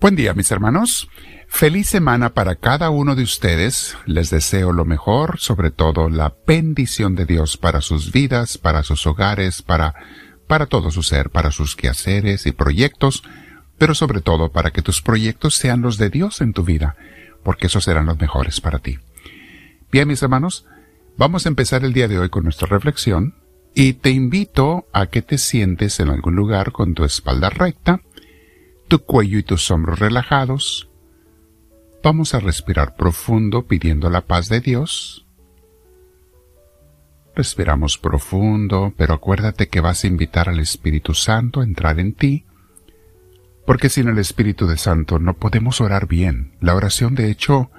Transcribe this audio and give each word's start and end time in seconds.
Buen 0.00 0.16
día, 0.16 0.32
mis 0.32 0.50
hermanos. 0.50 1.10
Feliz 1.46 1.90
semana 1.90 2.32
para 2.32 2.54
cada 2.54 2.88
uno 2.88 3.14
de 3.16 3.22
ustedes. 3.22 3.98
Les 4.06 4.30
deseo 4.30 4.72
lo 4.72 4.86
mejor, 4.86 5.38
sobre 5.38 5.70
todo 5.70 6.08
la 6.08 6.34
bendición 6.46 7.14
de 7.16 7.26
Dios 7.26 7.58
para 7.58 7.82
sus 7.82 8.10
vidas, 8.10 8.56
para 8.56 8.82
sus 8.82 9.06
hogares, 9.06 9.60
para, 9.60 9.94
para 10.46 10.64
todo 10.64 10.90
su 10.90 11.02
ser, 11.02 11.28
para 11.28 11.50
sus 11.50 11.76
quehaceres 11.76 12.46
y 12.46 12.52
proyectos, 12.52 13.22
pero 13.76 13.94
sobre 13.94 14.22
todo 14.22 14.50
para 14.52 14.70
que 14.70 14.80
tus 14.80 15.02
proyectos 15.02 15.56
sean 15.56 15.82
los 15.82 15.98
de 15.98 16.08
Dios 16.08 16.40
en 16.40 16.54
tu 16.54 16.64
vida, 16.64 16.96
porque 17.42 17.66
esos 17.66 17.84
serán 17.84 18.06
los 18.06 18.18
mejores 18.18 18.62
para 18.62 18.78
ti. 18.78 18.98
Bien, 19.92 20.08
mis 20.08 20.22
hermanos, 20.22 20.64
vamos 21.18 21.44
a 21.44 21.50
empezar 21.50 21.84
el 21.84 21.92
día 21.92 22.08
de 22.08 22.18
hoy 22.18 22.30
con 22.30 22.44
nuestra 22.44 22.68
reflexión 22.68 23.34
y 23.74 23.92
te 23.92 24.08
invito 24.08 24.86
a 24.94 25.08
que 25.08 25.20
te 25.20 25.36
sientes 25.36 26.00
en 26.00 26.08
algún 26.08 26.36
lugar 26.36 26.72
con 26.72 26.94
tu 26.94 27.04
espalda 27.04 27.50
recta, 27.50 28.00
tu 28.90 29.04
cuello 29.04 29.38
y 29.38 29.44
tus 29.44 29.70
hombros 29.70 30.00
relajados. 30.00 30.90
Vamos 32.02 32.34
a 32.34 32.40
respirar 32.40 32.96
profundo 32.96 33.68
pidiendo 33.68 34.10
la 34.10 34.22
paz 34.22 34.48
de 34.48 34.60
Dios. 34.60 35.28
Respiramos 37.36 37.98
profundo, 37.98 38.92
pero 38.96 39.14
acuérdate 39.14 39.68
que 39.68 39.80
vas 39.80 40.02
a 40.02 40.08
invitar 40.08 40.48
al 40.48 40.58
Espíritu 40.58 41.14
Santo 41.14 41.60
a 41.60 41.64
entrar 41.64 42.00
en 42.00 42.14
ti, 42.14 42.46
porque 43.64 43.88
sin 43.90 44.08
el 44.08 44.18
Espíritu 44.18 44.66
de 44.66 44.76
Santo 44.76 45.20
no 45.20 45.34
podemos 45.34 45.80
orar 45.80 46.08
bien. 46.08 46.56
La 46.60 46.74
oración, 46.74 47.14
de 47.14 47.30
hecho, 47.30 47.70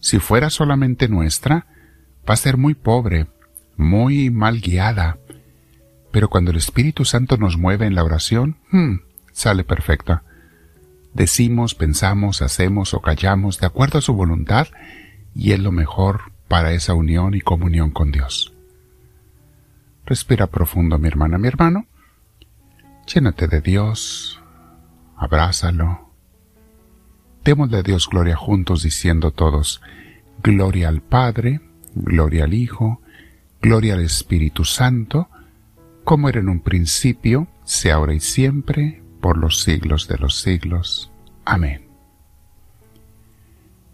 si 0.00 0.18
fuera 0.18 0.50
solamente 0.50 1.06
nuestra, 1.06 1.68
va 2.28 2.34
a 2.34 2.36
ser 2.36 2.56
muy 2.56 2.74
pobre, 2.74 3.28
muy 3.76 4.30
mal 4.30 4.60
guiada. 4.60 5.18
Pero 6.10 6.28
cuando 6.28 6.50
el 6.50 6.56
Espíritu 6.56 7.04
Santo 7.04 7.36
nos 7.36 7.56
mueve 7.56 7.86
en 7.86 7.94
la 7.94 8.02
oración, 8.02 8.56
hmm, 8.72 8.96
sale 9.30 9.62
perfecta 9.62 10.24
decimos, 11.18 11.74
pensamos, 11.74 12.40
hacemos 12.42 12.94
o 12.94 13.00
callamos 13.00 13.58
de 13.58 13.66
acuerdo 13.66 13.98
a 13.98 14.02
su 14.02 14.14
voluntad 14.14 14.68
y 15.34 15.52
es 15.52 15.58
lo 15.58 15.72
mejor 15.72 16.32
para 16.46 16.72
esa 16.72 16.94
unión 16.94 17.34
y 17.34 17.40
comunión 17.40 17.90
con 17.90 18.12
Dios. 18.12 18.54
Respira 20.06 20.46
profundo, 20.46 20.96
mi 20.98 21.08
hermana, 21.08 21.36
mi 21.36 21.48
hermano. 21.48 21.86
Llénate 23.12 23.48
de 23.48 23.60
Dios, 23.60 24.40
abrázalo. 25.16 26.08
Démosle 27.44 27.78
a 27.78 27.82
Dios 27.82 28.08
gloria 28.08 28.36
juntos 28.36 28.84
diciendo 28.84 29.32
todos, 29.32 29.82
gloria 30.42 30.88
al 30.88 31.02
Padre, 31.02 31.60
gloria 31.94 32.44
al 32.44 32.54
Hijo, 32.54 33.02
gloria 33.60 33.94
al 33.94 34.02
Espíritu 34.02 34.64
Santo, 34.64 35.28
como 36.04 36.28
era 36.28 36.38
en 36.38 36.48
un 36.48 36.60
principio, 36.60 37.48
sea 37.64 37.96
ahora 37.96 38.14
y 38.14 38.20
siempre, 38.20 39.02
por 39.20 39.36
los 39.36 39.62
siglos 39.62 40.08
de 40.08 40.18
los 40.18 40.40
siglos. 40.40 41.10
Amén. 41.48 41.88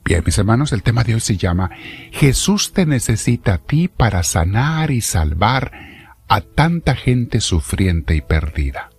Bien, 0.05 0.23
mis 0.27 0.37
hermanos, 0.37 0.73
el 0.73 0.83
tema 0.83 1.05
de 1.05 1.15
hoy 1.15 1.21
se 1.21 1.37
llama 1.37 1.71
Jesús 2.11 2.73
te 2.73 2.85
necesita 2.85 3.55
a 3.55 3.59
ti 3.59 3.89
para 3.89 4.23
sanar 4.23 4.91
y 4.91 5.01
salvar 5.01 5.73
a 6.29 6.41
tanta 6.41 6.97
gente 6.97 7.41
sufriente 7.41 8.17
y 8.17 8.21
perdida. 8.21 8.91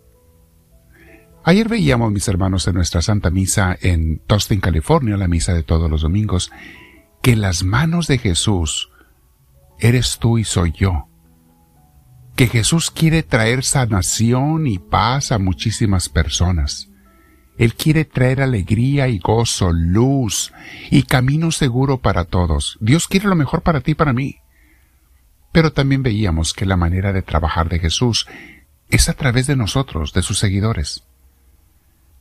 Ayer 1.43 1.67
veíamos, 1.67 2.11
mis 2.11 2.27
hermanos, 2.27 2.65
en 2.67 2.75
nuestra 2.75 3.01
Santa 3.01 3.29
Misa 3.29 3.77
en 3.81 4.19
Tostin, 4.19 4.61
California, 4.61 5.17
la 5.17 5.27
misa 5.27 5.53
de 5.53 5.63
todos 5.63 5.91
los 5.91 6.01
domingos, 6.01 6.51
que 7.21 7.35
las 7.35 7.63
manos 7.63 8.07
de 8.07 8.17
Jesús 8.17 8.89
eres 9.79 10.17
tú 10.17 10.37
y 10.37 10.43
soy 10.43 10.71
yo 10.71 11.09
que 12.35 12.47
Jesús 12.47 12.91
quiere 12.91 13.23
traer 13.23 13.63
sanación 13.63 14.67
y 14.67 14.77
paz 14.77 15.31
a 15.31 15.39
muchísimas 15.39 16.09
personas. 16.09 16.89
Él 17.57 17.75
quiere 17.75 18.05
traer 18.05 18.41
alegría 18.41 19.07
y 19.07 19.19
gozo, 19.19 19.71
luz 19.71 20.51
y 20.91 21.03
camino 21.03 21.51
seguro 21.51 21.99
para 21.99 22.25
todos. 22.25 22.77
Dios 22.81 23.07
quiere 23.07 23.27
lo 23.27 23.35
mejor 23.35 23.61
para 23.61 23.81
ti 23.81 23.91
y 23.91 23.95
para 23.95 24.13
mí. 24.13 24.37
Pero 25.51 25.71
también 25.71 26.03
veíamos 26.03 26.53
que 26.53 26.65
la 26.65 26.75
manera 26.75 27.13
de 27.13 27.21
trabajar 27.21 27.69
de 27.69 27.79
Jesús 27.79 28.27
es 28.89 29.07
a 29.07 29.13
través 29.13 29.47
de 29.47 29.55
nosotros, 29.55 30.11
de 30.13 30.21
sus 30.21 30.37
seguidores. 30.37 31.03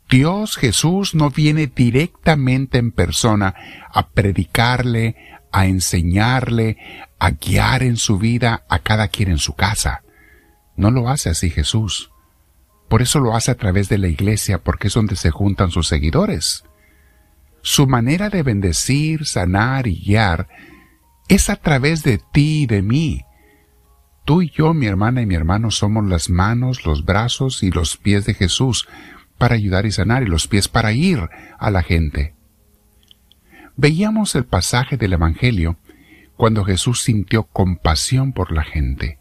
Dios 0.08 0.56
Jesús 0.56 1.14
no 1.14 1.30
viene 1.30 1.66
directamente 1.66 2.78
en 2.78 2.92
persona 2.92 3.54
a 3.92 4.08
predicarle, 4.08 5.16
a 5.50 5.66
enseñarle, 5.66 6.76
a 7.18 7.30
guiar 7.30 7.82
en 7.82 7.96
su 7.96 8.18
vida 8.18 8.64
a 8.68 8.80
cada 8.80 9.08
quien 9.08 9.30
en 9.30 9.38
su 9.38 9.54
casa. 9.54 10.02
No 10.76 10.90
lo 10.90 11.08
hace 11.08 11.30
así 11.30 11.50
Jesús. 11.50 12.10
Por 12.88 13.02
eso 13.02 13.20
lo 13.20 13.34
hace 13.34 13.50
a 13.50 13.56
través 13.56 13.88
de 13.88 13.98
la 13.98 14.08
iglesia, 14.08 14.58
porque 14.58 14.88
es 14.88 14.94
donde 14.94 15.16
se 15.16 15.30
juntan 15.30 15.70
sus 15.70 15.88
seguidores. 15.88 16.64
Su 17.62 17.86
manera 17.86 18.28
de 18.28 18.42
bendecir, 18.42 19.26
sanar 19.26 19.86
y 19.86 20.02
guiar 20.04 20.48
es 21.28 21.48
a 21.48 21.56
través 21.56 22.02
de 22.02 22.18
ti 22.18 22.62
y 22.62 22.66
de 22.66 22.82
mí. 22.82 23.22
Tú 24.24 24.42
y 24.42 24.50
yo, 24.50 24.74
mi 24.74 24.86
hermana 24.86 25.22
y 25.22 25.26
mi 25.26 25.34
hermano, 25.34 25.70
somos 25.70 26.04
las 26.06 26.30
manos, 26.30 26.84
los 26.84 27.04
brazos 27.04 27.62
y 27.62 27.70
los 27.70 27.96
pies 27.96 28.26
de 28.26 28.34
Jesús 28.34 28.86
para 29.38 29.54
ayudar 29.54 29.86
y 29.86 29.92
sanar 29.92 30.22
y 30.22 30.26
los 30.26 30.46
pies 30.46 30.68
para 30.68 30.92
ir 30.92 31.28
a 31.58 31.70
la 31.70 31.82
gente. 31.82 32.34
Veíamos 33.76 34.34
el 34.34 34.44
pasaje 34.44 34.96
del 34.96 35.14
Evangelio 35.14 35.78
cuando 36.36 36.64
Jesús 36.64 37.02
sintió 37.02 37.44
compasión 37.44 38.32
por 38.32 38.52
la 38.52 38.62
gente. 38.62 39.18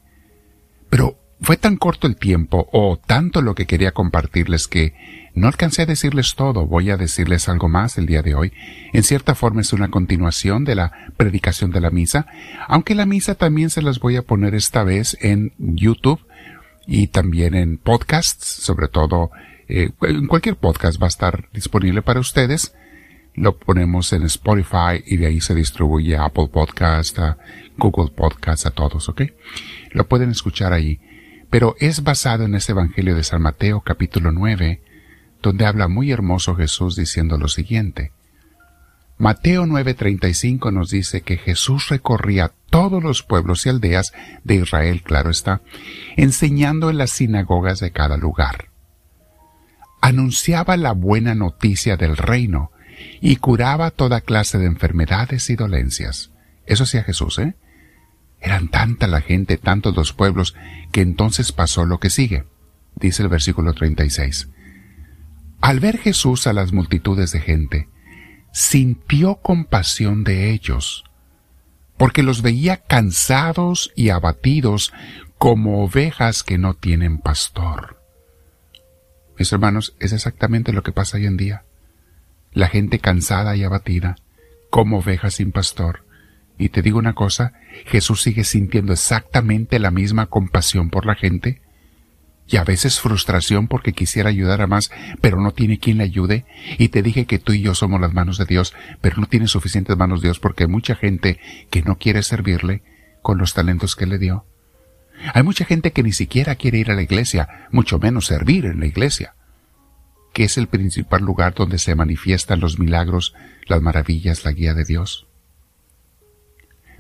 Pero 0.90 1.18
fue 1.44 1.58
tan 1.58 1.76
corto 1.76 2.08
el 2.08 2.16
tiempo 2.16 2.70
o 2.72 2.98
tanto 2.98 3.42
lo 3.42 3.54
que 3.54 3.66
quería 3.66 3.92
compartirles 3.92 4.68
que 4.68 4.94
no 5.36 5.48
alcancé 5.48 5.82
a 5.82 5.86
decirles 5.86 6.36
todo. 6.36 6.66
Voy 6.66 6.90
a 6.90 6.96
decirles 6.96 7.50
algo 7.50 7.68
más 7.68 7.98
el 7.98 8.06
día 8.06 8.22
de 8.22 8.34
hoy. 8.34 8.54
En 8.94 9.04
cierta 9.04 9.36
forma 9.36 9.60
es 9.60 9.74
una 9.74 9.90
continuación 9.90 10.64
de 10.64 10.76
la 10.76 10.94
predicación 11.18 11.72
de 11.72 11.82
la 11.82 11.90
misa, 11.90 12.28
aunque 12.68 12.96
la 12.96 13.06
misa 13.06 13.36
también 13.36 13.70
se 13.70 13.82
las 13.82 14.00
voy 14.00 14.16
a 14.16 14.22
poner 14.22 14.56
esta 14.56 14.84
vez 14.84 15.18
en 15.20 15.52
YouTube 15.58 16.22
y 16.88 17.08
también 17.08 17.56
en 17.56 17.78
podcasts, 17.78 18.48
sobre 18.48 18.88
todo 18.88 19.32
eh, 19.68 19.90
en 20.02 20.28
cualquier 20.28 20.56
podcast 20.56 21.02
va 21.02 21.08
a 21.08 21.10
estar 21.10 21.50
disponible 21.52 22.02
para 22.02 22.22
ustedes. 22.22 22.74
Lo 23.36 23.58
ponemos 23.58 24.14
en 24.14 24.24
Spotify 24.24 25.04
y 25.06 25.18
de 25.18 25.26
ahí 25.26 25.42
se 25.42 25.56
distribuye 25.56 26.16
a 26.16 26.26
Apple 26.26 26.48
Podcast, 26.54 27.20
a 27.20 27.38
Google 27.78 28.12
Podcast, 28.16 28.66
a 28.66 28.72
todos, 28.72 29.10
¿ok? 29.10 29.24
Lo 29.92 30.08
pueden 30.08 30.30
escuchar 30.30 30.72
ahí 30.72 31.02
pero 31.54 31.76
es 31.80 32.02
basado 32.02 32.46
en 32.46 32.56
ese 32.56 32.72
Evangelio 32.72 33.14
de 33.16 33.24
San 33.24 33.44
Mateo 33.44 33.82
capítulo 33.82 34.32
9, 34.32 34.82
donde 35.40 35.68
habla 35.68 35.88
muy 35.88 36.12
hermoso 36.12 36.56
Jesús 36.56 36.96
diciendo 36.96 37.38
lo 37.38 37.48
siguiente. 37.48 38.12
Mateo 39.20 39.68
9:35 39.68 40.74
nos 40.74 40.90
dice 40.90 41.22
que 41.22 41.38
Jesús 41.38 41.90
recorría 41.90 42.54
todos 42.72 43.04
los 43.04 43.22
pueblos 43.22 43.68
y 43.68 43.70
aldeas 43.70 44.14
de 44.44 44.56
Israel, 44.56 45.04
claro 45.04 45.30
está, 45.30 45.62
enseñando 46.18 46.90
en 46.90 46.98
las 46.98 47.12
sinagogas 47.12 47.80
de 47.80 47.92
cada 47.92 48.18
lugar. 48.18 48.70
Anunciaba 50.02 50.76
la 50.76 50.94
buena 50.94 51.36
noticia 51.36 51.98
del 51.98 52.18
reino 52.18 52.72
y 53.22 53.36
curaba 53.36 53.92
toda 53.92 54.22
clase 54.22 54.58
de 54.58 54.66
enfermedades 54.66 55.52
y 55.52 55.56
dolencias. 55.56 56.32
Eso 56.66 56.86
hacía 56.86 57.04
Jesús, 57.04 57.38
¿eh? 57.38 57.54
Eran 58.44 58.68
tanta 58.68 59.08
la 59.08 59.22
gente, 59.22 59.58
tantos 59.58 59.96
los 59.96 60.12
pueblos, 60.12 60.54
que 60.92 61.00
entonces 61.00 61.54
pasó 61.54 61.86
lo 61.86 62.00
que 62.00 62.10
sigue. 62.10 62.44
Dice 62.94 63.24
el 63.24 63.30
versículo 63.30 63.74
36. 63.74 64.50
Al 65.62 65.80
ver 65.80 65.98
Jesús 65.98 66.46
a 66.46 66.52
las 66.52 66.74
multitudes 66.74 67.32
de 67.32 67.40
gente, 67.40 67.88
sintió 68.52 69.36
compasión 69.36 70.26
de 70.26 70.52
ellos, 70.52 71.06
porque 71.96 72.22
los 72.22 72.42
veía 72.42 72.78
cansados 72.78 73.94
y 73.96 74.10
abatidos 74.10 74.92
como 75.38 75.82
ovejas 75.82 76.44
que 76.44 76.58
no 76.58 76.74
tienen 76.74 77.20
pastor. 77.20 78.02
Mis 79.40 79.54
hermanos, 79.54 79.96
es 80.00 80.12
exactamente 80.12 80.74
lo 80.74 80.84
que 80.84 80.92
pasa 80.92 81.16
hoy 81.16 81.28
en 81.28 81.38
día. 81.38 81.64
La 82.52 82.68
gente 82.68 83.00
cansada 83.00 83.56
y 83.56 83.64
abatida, 83.64 84.18
como 84.70 85.00
ovejas 85.00 85.36
sin 85.36 85.54
pastor, 85.54 86.06
y 86.58 86.70
te 86.70 86.82
digo 86.82 87.00
una 87.00 87.14
cosa, 87.14 87.54
Jesús 87.86 88.22
sigue 88.22 88.44
sintiendo 88.44 88.94
exactamente 88.94 89.80
la 89.80 89.92
misma 89.92 90.28
compasión 90.28 90.90
por 90.90 91.06
la 91.06 91.16
gente 91.16 91.62
y 92.48 92.58
a 92.58 92.64
veces 92.64 93.00
frustración 93.00 93.68
porque 93.68 93.94
quisiera 93.94 94.30
ayudar 94.30 94.62
a 94.62 94.68
más, 94.68 94.92
pero 95.22 95.40
no 95.42 95.52
tiene 95.52 95.80
quien 95.80 95.98
le 95.98 96.04
ayude. 96.04 96.46
Y 96.78 96.90
te 96.90 97.02
dije 97.02 97.26
que 97.26 97.40
tú 97.40 97.54
y 97.54 97.62
yo 97.62 97.74
somos 97.74 98.02
las 98.02 98.14
manos 98.14 98.38
de 98.38 98.46
Dios, 98.46 98.74
pero 99.02 99.18
no 99.18 99.28
tiene 99.28 99.48
suficientes 99.48 99.98
manos 99.98 100.22
de 100.22 100.28
Dios 100.28 100.40
porque 100.40 100.64
hay 100.64 100.70
mucha 100.70 100.96
gente 100.96 101.40
que 101.70 101.82
no 101.82 101.98
quiere 101.98 102.22
servirle 102.22 102.84
con 103.22 103.38
los 103.38 103.54
talentos 103.54 103.96
que 103.96 104.06
le 104.06 104.20
dio. 104.20 104.46
Hay 105.34 105.44
mucha 105.44 105.66
gente 105.66 105.92
que 105.92 106.04
ni 106.04 106.12
siquiera 106.12 106.56
quiere 106.56 106.80
ir 106.80 106.92
a 106.92 106.96
la 106.96 107.02
iglesia, 107.02 107.68
mucho 107.72 107.98
menos 107.98 108.26
servir 108.26 108.66
en 108.66 108.80
la 108.80 108.88
iglesia, 108.88 109.36
que 110.34 110.44
es 110.44 110.58
el 110.58 110.68
principal 110.68 111.24
lugar 111.24 111.54
donde 111.54 111.78
se 111.78 111.96
manifiestan 111.96 112.60
los 112.60 112.78
milagros, 112.78 113.34
las 113.68 113.82
maravillas, 113.82 114.44
la 114.44 114.52
guía 114.52 114.74
de 114.74 114.84
Dios. 114.84 115.28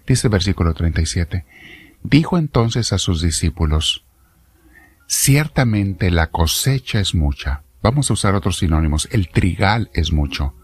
Dice 0.05 0.27
versículo 0.27 0.73
37. 0.73 1.45
Dijo 2.03 2.37
entonces 2.37 2.93
a 2.93 2.97
sus 2.97 3.21
discípulos, 3.21 4.05
Ciertamente 5.07 6.11
la 6.11 6.27
cosecha 6.27 6.99
es 6.99 7.13
mucha, 7.13 7.63
Vamos 7.83 8.09
a 8.09 8.13
usar 8.13 8.33
otros 8.33 8.59
sinónimos. 8.59 9.09
El 9.11 9.27
trigal 9.27 9.91
es 9.93 10.13
mucho. 10.13 10.55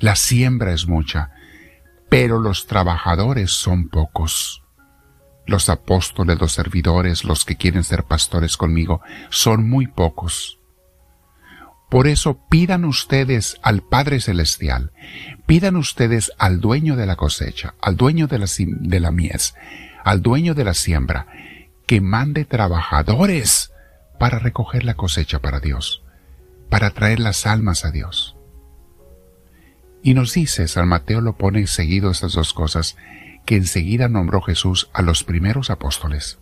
La 0.00 0.16
siembra 0.16 0.72
es 0.72 0.88
mucha. 0.88 1.30
Pero 2.08 2.40
los 2.40 2.66
trabajadores 2.66 3.50
son 3.52 3.90
pocos. 3.90 4.62
Los 5.46 5.68
apóstoles, 5.68 6.40
los 6.40 6.52
servidores, 6.52 7.24
los 7.24 7.44
que 7.44 7.56
quieren 7.56 7.84
ser 7.84 8.04
pastores 8.04 8.56
conmigo, 8.56 9.02
son 9.28 9.68
muy 9.68 9.88
pocos. 9.88 10.58
Por 11.94 12.08
eso 12.08 12.40
pidan 12.48 12.84
ustedes 12.84 13.56
al 13.62 13.80
Padre 13.80 14.20
Celestial, 14.20 14.90
pidan 15.46 15.76
ustedes 15.76 16.32
al 16.38 16.60
dueño 16.60 16.96
de 16.96 17.06
la 17.06 17.14
cosecha, 17.14 17.76
al 17.80 17.94
dueño 17.94 18.26
de 18.26 18.40
la, 18.40 18.46
de 18.58 18.98
la 18.98 19.12
mies, 19.12 19.54
al 20.02 20.20
dueño 20.20 20.54
de 20.54 20.64
la 20.64 20.74
siembra, 20.74 21.28
que 21.86 22.00
mande 22.00 22.46
trabajadores 22.46 23.70
para 24.18 24.40
recoger 24.40 24.82
la 24.82 24.94
cosecha 24.94 25.38
para 25.38 25.60
Dios, 25.60 26.02
para 26.68 26.90
traer 26.90 27.20
las 27.20 27.46
almas 27.46 27.84
a 27.84 27.92
Dios. 27.92 28.34
Y 30.02 30.14
nos 30.14 30.34
dice, 30.34 30.66
San 30.66 30.88
Mateo 30.88 31.20
lo 31.20 31.36
pone 31.36 31.64
seguido 31.68 32.10
estas 32.10 32.32
dos 32.32 32.54
cosas, 32.54 32.96
que 33.46 33.54
enseguida 33.54 34.08
nombró 34.08 34.42
Jesús 34.42 34.90
a 34.94 35.02
los 35.02 35.22
primeros 35.22 35.70
apóstoles, 35.70 36.40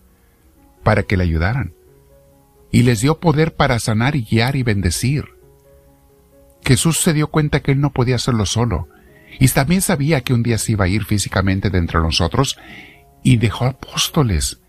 para 0.82 1.02
que 1.02 1.18
le 1.18 1.24
ayudaran, 1.24 1.74
y 2.70 2.84
les 2.84 3.02
dio 3.02 3.20
poder 3.20 3.54
para 3.54 3.78
sanar 3.80 4.16
y 4.16 4.22
guiar 4.24 4.56
y 4.56 4.62
bendecir. 4.62 5.41
Jesús 6.64 6.98
se 6.98 7.12
dio 7.12 7.28
cuenta 7.28 7.60
que 7.60 7.72
él 7.72 7.80
no 7.80 7.90
podía 7.90 8.16
hacerlo 8.16 8.46
solo, 8.46 8.88
y 9.38 9.48
también 9.48 9.82
sabía 9.82 10.20
que 10.20 10.34
un 10.34 10.42
día 10.42 10.58
se 10.58 10.72
iba 10.72 10.84
a 10.84 10.88
ir 10.88 11.04
físicamente 11.04 11.70
de 11.70 11.78
entre 11.78 12.00
nosotros, 12.00 12.58
y 13.22 13.36
dejó 13.36 13.66
apóstoles. 13.66 14.60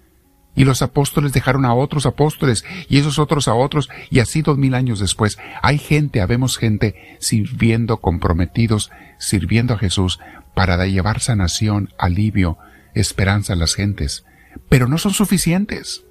Y 0.56 0.66
los 0.66 0.82
apóstoles 0.82 1.34
dejaron 1.34 1.66
a 1.66 1.74
otros 1.74 2.06
apóstoles, 2.06 2.64
y 2.88 3.00
esos 3.00 3.20
otros 3.20 3.48
a 3.48 3.56
otros, 3.56 3.90
y 4.10 4.20
así 4.20 4.42
dos 4.42 4.58
mil 4.58 4.76
años 4.76 5.00
después, 5.00 5.38
hay 5.62 5.78
gente, 5.78 6.22
habemos 6.22 6.58
gente 6.58 7.18
sirviendo, 7.20 7.98
comprometidos, 7.98 8.92
sirviendo 9.18 9.74
a 9.74 9.80
Jesús, 9.80 10.20
para 10.54 10.84
llevar 10.86 11.20
sanación, 11.20 11.90
alivio, 11.98 12.58
esperanza 12.94 13.54
a 13.54 13.56
las 13.56 13.74
gentes, 13.74 14.26
pero 14.70 14.88
no 14.88 14.98
son 14.98 15.14
suficientes. 15.14 16.06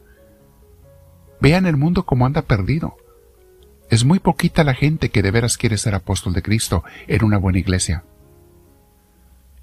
Vean 1.40 1.66
el 1.66 1.76
mundo 1.76 2.04
como 2.04 2.26
anda 2.26 2.42
perdido. 2.42 2.96
Es 3.92 4.06
muy 4.06 4.20
poquita 4.20 4.64
la 4.64 4.72
gente 4.72 5.10
que 5.10 5.20
de 5.20 5.30
veras 5.30 5.58
quiere 5.58 5.76
ser 5.76 5.94
apóstol 5.94 6.32
de 6.32 6.40
Cristo 6.40 6.82
en 7.08 7.22
una 7.22 7.36
buena 7.36 7.58
iglesia. 7.58 8.04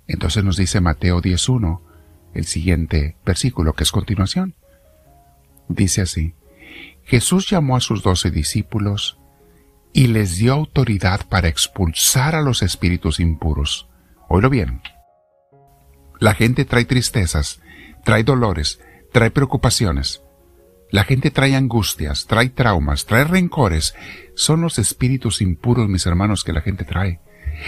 Entonces 0.05 0.43
nos 0.43 0.55
dice 0.55 0.81
Mateo 0.81 1.19
10.1, 1.19 1.81
el 2.35 2.45
siguiente 2.45 3.17
versículo 3.25 3.73
que 3.73 3.85
es 3.85 3.91
continuación. 3.91 4.53
Dice 5.67 6.01
así, 6.01 6.35
Jesús 7.05 7.49
llamó 7.49 7.75
a 7.75 7.79
sus 7.79 8.03
doce 8.03 8.29
discípulos 8.29 9.17
y 9.93 10.05
les 10.05 10.37
dio 10.37 10.53
autoridad 10.53 11.27
para 11.27 11.47
expulsar 11.47 12.35
a 12.35 12.43
los 12.43 12.61
espíritus 12.61 13.19
impuros. 13.19 13.89
Oílo 14.27 14.51
bien. 14.51 14.83
La 16.19 16.35
gente 16.35 16.65
trae 16.65 16.85
tristezas, 16.85 17.61
trae 18.05 18.23
dolores, 18.23 18.79
trae 19.11 19.31
preocupaciones. 19.31 20.21
La 20.91 21.03
gente 21.03 21.29
trae 21.29 21.55
angustias, 21.55 22.25
trae 22.25 22.49
traumas, 22.49 23.05
trae 23.05 23.23
rencores. 23.23 23.93
Son 24.35 24.61
los 24.61 24.79
espíritus 24.79 25.41
impuros, 25.41 25.87
mis 25.87 26.05
hermanos, 26.05 26.43
que 26.43 26.53
la 26.53 26.61
gente 26.61 26.83
trae. 26.83 27.19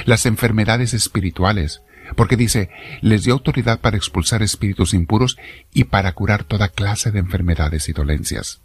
Las 0.06 0.26
enfermedades 0.26 0.94
espirituales, 0.94 1.82
porque 2.16 2.36
dice, 2.36 2.70
les 3.02 3.24
dio 3.24 3.34
autoridad 3.34 3.80
para 3.80 3.98
expulsar 3.98 4.42
espíritus 4.42 4.94
impuros 4.94 5.38
y 5.74 5.84
para 5.86 6.14
curar 6.14 6.44
toda 6.46 6.70
clase 6.70 7.12
de 7.12 7.20
enfermedades 7.20 7.90
y 7.90 7.94
dolencias. 7.94 8.62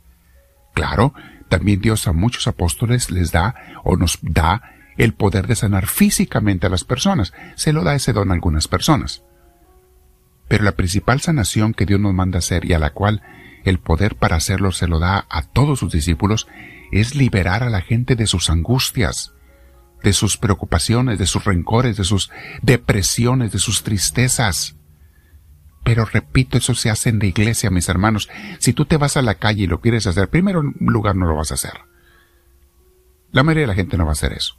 Claro, 0.73 1.15
también 1.49 1.81
Dios 1.81 2.07
a 2.07 2.13
muchos 2.13 2.47
apóstoles 2.47 3.11
les 3.11 3.33
da 3.33 3.55
o 3.85 3.97
nos 3.97 4.19
da 4.23 4.63
el 4.97 5.13
poder 5.13 5.47
de 5.47 5.57
sanar 5.57 5.87
físicamente 5.87 6.67
a 6.67 6.71
las 6.71 6.85
personas. 6.85 7.35
Se 7.57 7.73
lo 7.73 7.85
da 7.85 7.95
ese 7.95 8.13
don 8.13 8.31
a 8.31 8.35
algunas 8.35 8.69
personas. 8.69 9.23
Pero 10.49 10.65
la 10.65 10.73
principal 10.73 11.21
sanación 11.21 11.75
que 11.75 11.87
Dios 11.87 12.01
nos 12.01 12.15
manda 12.15 12.39
hacer 12.39 12.65
y 12.65 12.73
a 12.73 12.79
la 12.79 12.91
cual 12.91 13.23
el 13.67 13.79
poder 13.79 14.17
para 14.17 14.37
hacerlo 14.37 14.73
se 14.73 14.87
lo 14.87 14.99
da 14.99 15.27
a 15.29 15.43
todos 15.43 15.81
sus 15.81 15.93
discípulos 15.93 16.47
es 16.93 17.15
liberar 17.15 17.63
a 17.63 17.71
la 17.71 17.81
gente 17.81 18.15
de 18.15 18.27
sus 18.27 18.49
angustias, 18.49 19.33
de 20.03 20.13
sus 20.13 20.37
preocupaciones, 20.37 21.19
de 21.19 21.27
sus 21.27 21.45
rencores, 21.45 21.97
de 21.97 22.05
sus 22.05 22.31
depresiones, 22.63 23.53
de 23.53 23.59
sus 23.59 23.83
tristezas. 23.83 24.77
Pero 25.83 26.05
repito, 26.05 26.59
eso 26.59 26.75
se 26.75 26.91
hace 26.91 27.09
en 27.09 27.19
la 27.19 27.27
iglesia, 27.27 27.71
mis 27.71 27.89
hermanos. 27.89 28.29
Si 28.59 28.73
tú 28.73 28.85
te 28.85 28.97
vas 28.97 29.17
a 29.17 29.23
la 29.23 29.35
calle 29.35 29.65
y 29.65 29.67
lo 29.67 29.81
quieres 29.81 30.07
hacer, 30.07 30.29
primero 30.29 30.61
en 30.61 30.75
lugar 30.79 31.17
no 31.17 31.27
lo 31.27 31.35
vas 31.35 31.51
a 31.51 31.55
hacer. 31.55 31.73
La 33.33 33.43
mayoría 33.43 33.63
de 33.63 33.69
la 33.69 33.75
gente 33.75 33.97
no 33.97 34.05
va 34.05 34.11
a 34.11 34.13
hacer 34.13 34.33
eso. 34.33 34.57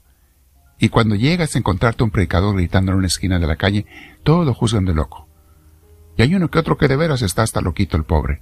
Y 0.80 0.89
cuando 0.89 1.15
llegas 1.15 1.56
a 1.56 1.60
encontrarte 1.60 2.03
un 2.03 2.12
predicador 2.12 2.56
gritando 2.56 2.92
en 2.92 3.00
una 3.00 3.07
esquina 3.07 3.39
de 3.39 3.48
la 3.48 3.56
calle, 3.56 3.86
todos 4.24 4.45
lo 4.45 4.53
juzgan 4.53 4.86
de 4.86 4.94
loco. 4.94 5.27
Y 6.18 6.24
hay 6.24 6.36
uno 6.36 6.50
que 6.50 6.60
otro 6.60 6.77
que 6.77 6.88
de 6.88 6.95
veras 6.95 7.21
está 7.21 7.44
hasta 7.44 7.62
loquito 7.62 7.98
el 7.98 8.03
pobre, 8.03 8.42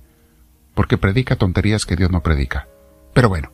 porque 0.76 0.98
predica 0.98 1.36
tonterías 1.36 1.86
que 1.86 1.96
Dios 1.96 2.12
no 2.12 2.22
predica. 2.22 2.68
Pero 3.14 3.30
bueno, 3.30 3.52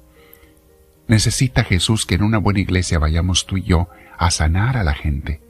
necesita 1.07 1.63
Jesús 1.63 2.06
que 2.06 2.15
en 2.15 2.23
una 2.23 2.39
buena 2.39 2.59
iglesia 2.59 3.00
vayamos 3.00 3.45
tú 3.45 3.57
y 3.57 3.63
yo 3.63 3.88
a 4.18 4.29
sanar 4.31 4.75
a 4.75 4.83
la 4.83 4.94
gente. 4.94 5.41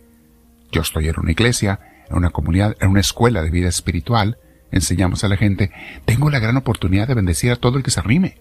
Yo 0.72 0.82
estoy 0.82 1.08
en 1.08 1.20
una 1.20 1.32
iglesia, 1.32 1.80
en 2.10 2.18
una 2.18 2.30
comunidad, 2.30 2.78
en 2.80 2.90
una 2.90 3.00
escuela 3.00 3.42
de 3.42 3.50
vida 3.50 3.70
espiritual, 3.70 4.38
enseñamos 4.72 5.24
a 5.24 5.28
la 5.28 5.38
gente, 5.38 5.72
tengo 6.06 6.30
la 6.30 6.40
gran 6.40 6.58
oportunidad 6.58 7.08
de 7.08 7.16
bendecir 7.16 7.52
a 7.52 7.56
todo 7.56 7.78
el 7.78 7.84
que 7.84 7.92
se 7.92 8.00
arrime 8.00 8.38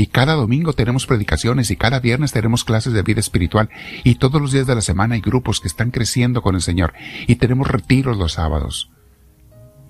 y 0.00 0.06
cada 0.06 0.32
domingo 0.32 0.72
tenemos 0.72 1.06
predicaciones 1.06 1.70
y 1.70 1.76
cada 1.76 2.00
viernes 2.00 2.32
tenemos 2.32 2.64
clases 2.64 2.94
de 2.94 3.02
vida 3.02 3.20
espiritual 3.20 3.68
y 4.02 4.14
todos 4.14 4.40
los 4.40 4.50
días 4.50 4.66
de 4.66 4.74
la 4.74 4.80
semana 4.80 5.14
hay 5.14 5.20
grupos 5.20 5.60
que 5.60 5.68
están 5.68 5.90
creciendo 5.90 6.40
con 6.40 6.54
el 6.54 6.62
Señor 6.62 6.94
y 7.26 7.36
tenemos 7.36 7.68
retiros 7.68 8.16
los 8.16 8.32
sábados. 8.32 8.90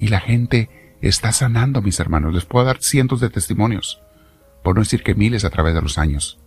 Y 0.01 0.09
la 0.09 0.19
gente 0.19 0.69
está 1.09 1.33
sanando, 1.33 1.83
mis 1.83 2.01
hermanos. 2.01 2.35
Les 2.35 2.45
puedo 2.45 2.67
dar 2.67 2.83
cientos 2.83 3.21
de 3.21 3.31
testimonios, 3.31 4.03
por 4.63 4.75
no 4.75 4.83
decir 4.83 5.03
que 5.03 5.15
miles 5.15 5.45
a 5.45 5.51
través 5.51 5.75
de 5.75 5.83
los 5.83 5.99
años. 5.99 6.39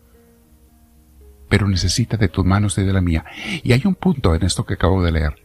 Pero 1.50 1.68
necesita 1.68 2.18
de 2.18 2.30
tus 2.30 2.46
manos 2.46 2.78
y 2.78 2.84
de 2.84 2.94
la 2.94 3.02
mía. 3.02 3.26
Y 3.64 3.74
hay 3.74 3.82
un 3.86 3.96
punto 3.96 4.34
en 4.36 4.44
esto 4.44 4.66
que 4.66 4.76
acabo 4.76 5.04
de 5.04 5.12
leer. 5.12 5.36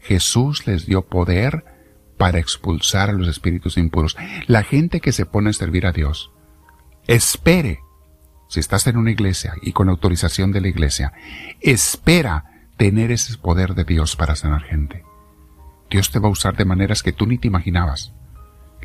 Jesús 0.00 0.66
les 0.66 0.86
dio 0.86 1.02
poder 1.02 1.64
para 2.18 2.38
expulsar 2.38 3.10
a 3.10 3.12
los 3.12 3.28
espíritus 3.28 3.76
impuros. 3.76 4.16
La 4.46 4.62
gente 4.62 5.00
que 5.00 5.12
se 5.12 5.26
pone 5.26 5.50
a 5.50 5.52
servir 5.52 5.86
a 5.86 5.92
Dios 5.92 6.32
Espere, 7.06 7.80
si 8.48 8.60
estás 8.60 8.86
en 8.86 8.96
una 8.96 9.10
iglesia 9.10 9.54
y 9.60 9.72
con 9.72 9.88
autorización 9.88 10.52
de 10.52 10.60
la 10.60 10.68
iglesia, 10.68 11.12
espera 11.60 12.44
tener 12.76 13.10
ese 13.10 13.36
poder 13.38 13.74
de 13.74 13.84
Dios 13.84 14.14
para 14.14 14.36
sanar 14.36 14.62
gente. 14.62 15.04
Dios 15.90 16.10
te 16.10 16.20
va 16.20 16.28
a 16.28 16.32
usar 16.32 16.56
de 16.56 16.64
maneras 16.64 17.02
que 17.02 17.12
tú 17.12 17.26
ni 17.26 17.38
te 17.38 17.48
imaginabas. 17.48 18.12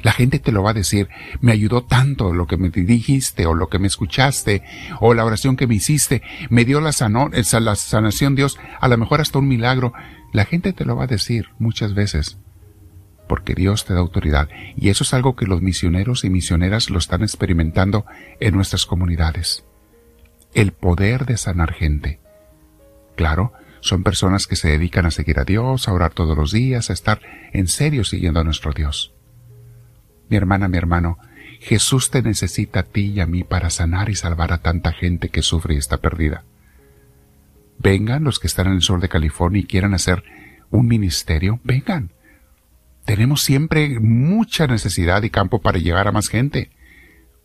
La 0.02 0.12
gente 0.12 0.40
te 0.40 0.52
lo 0.52 0.64
va 0.64 0.72
a 0.72 0.76
decir, 0.76 1.10
me 1.42 1.52
ayudó 1.52 1.84
tanto 1.84 2.34
lo 2.34 2.48
que 2.48 2.58
me 2.58 2.70
dijiste 2.70 3.46
o 3.46 3.54
lo 3.54 3.70
que 3.70 3.80
me 3.80 3.88
escuchaste 3.88 4.64
o 5.00 5.14
la 5.14 5.26
oración 5.26 5.56
que 5.56 5.68
me 5.68 5.76
hiciste, 5.76 6.22
me 6.50 6.66
dio 6.66 6.82
la, 6.82 6.92
la 6.92 7.76
sanación 7.76 8.36
Dios, 8.36 8.58
a 8.80 8.88
lo 8.88 8.98
mejor 8.98 9.22
hasta 9.22 9.40
un 9.40 9.48
milagro. 9.48 9.94
La 10.34 10.46
gente 10.46 10.74
te 10.74 10.86
lo 10.86 10.96
va 10.96 11.06
a 11.06 11.08
decir 11.08 11.50
muchas 11.58 11.94
veces 11.94 12.38
porque 13.28 13.54
Dios 13.54 13.86
te 13.86 13.94
da 13.94 14.00
autoridad. 14.00 14.50
Y 14.76 14.90
eso 14.90 15.04
es 15.04 15.14
algo 15.14 15.36
que 15.36 15.46
los 15.46 15.62
misioneros 15.62 16.24
y 16.24 16.30
misioneras 16.30 16.90
lo 16.90 16.98
están 16.98 17.22
experimentando 17.24 18.06
en 18.40 18.56
nuestras 18.56 18.86
comunidades. 18.86 19.66
El 20.54 20.72
poder 20.72 21.26
de 21.26 21.38
sanar 21.38 21.74
gente. 21.74 22.20
Claro, 23.16 23.52
son 23.82 24.04
personas 24.04 24.48
que 24.48 24.56
se 24.56 24.70
dedican 24.70 25.06
a 25.06 25.12
seguir 25.12 25.40
a 25.40 25.44
Dios, 25.44 25.88
a 25.88 25.94
orar 25.94 26.14
todos 26.14 26.38
los 26.38 26.52
días, 26.52 26.90
a 26.90 26.94
estar 26.94 27.20
en 27.54 27.68
serio 27.68 28.04
siguiendo 28.04 28.40
a 28.40 28.44
nuestro 28.44 28.72
Dios. 28.72 29.14
Mi 30.30 30.38
hermana, 30.38 30.68
mi 30.68 30.78
hermano, 30.78 31.18
Jesús 31.60 32.12
te 32.12 32.22
necesita 32.22 32.82
a 32.82 32.84
ti 32.84 33.14
y 33.14 33.20
a 33.20 33.26
mí 33.26 33.44
para 33.44 33.70
sanar 33.70 34.10
y 34.10 34.16
salvar 34.16 34.54
a 34.54 34.60
tanta 34.60 34.92
gente 34.92 35.30
que 35.30 35.42
sufre 35.42 35.76
y 35.76 35.78
está 35.78 35.98
perdida. 35.98 36.44
Vengan 37.80 38.24
los 38.24 38.40
que 38.40 38.48
están 38.48 38.68
en 38.68 38.74
el 38.74 38.82
sur 38.82 39.00
de 39.00 39.10
California 39.10 39.62
y 39.62 39.66
quieran 39.66 39.94
hacer 39.94 40.24
un 40.70 40.88
ministerio, 40.88 41.60
vengan. 41.64 42.12
Tenemos 43.06 43.42
siempre 43.42 44.00
mucha 44.00 44.68
necesidad 44.68 45.24
y 45.24 45.30
campo 45.30 45.62
para 45.62 45.80
llegar 45.80 46.08
a 46.08 46.12
más 46.12 46.28
gente. 46.28 46.72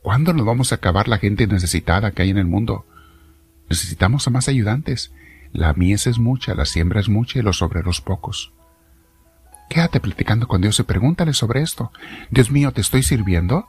¿Cuándo 0.02 0.32
nos 0.32 0.44
vamos 0.44 0.72
a 0.72 0.76
acabar 0.76 1.06
la 1.06 1.18
gente 1.18 1.46
necesitada 1.46 2.10
que 2.10 2.22
hay 2.22 2.30
en 2.30 2.38
el 2.38 2.46
mundo? 2.46 2.84
Necesitamos 3.70 4.26
a 4.26 4.30
más 4.30 4.48
ayudantes. 4.48 5.12
La 5.52 5.72
mies 5.74 6.06
es 6.06 6.18
mucha, 6.18 6.54
la 6.54 6.64
siembra 6.64 7.00
es 7.00 7.08
mucha 7.08 7.38
y 7.38 7.42
los 7.42 7.62
obreros 7.62 8.00
pocos. 8.00 8.52
Quédate 9.72 10.00
platicando 10.00 10.48
con 10.48 10.60
Dios 10.60 10.78
y 10.80 10.82
pregúntale 10.82 11.32
sobre 11.32 11.62
esto. 11.62 11.92
Dios 12.30 12.50
mío, 12.50 12.72
¿te 12.72 12.82
estoy 12.82 13.02
sirviendo? 13.02 13.68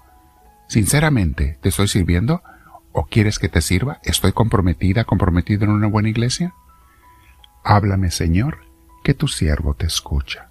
Sinceramente, 0.67 1.57
¿te 1.61 1.69
estoy 1.69 1.87
sirviendo? 1.87 2.43
¿O 2.91 3.05
quieres 3.05 3.39
que 3.39 3.47
te 3.47 3.61
sirva? 3.61 4.01
¿Estoy 4.03 4.33
comprometida, 4.33 5.05
comprometido 5.05 5.63
en 5.63 5.69
una 5.69 5.87
buena 5.87 6.09
iglesia? 6.09 6.55
Háblame, 7.63 8.11
Señor, 8.11 8.65
que 9.01 9.13
tu 9.13 9.29
siervo 9.29 9.75
te 9.75 9.85
escucha. 9.85 10.49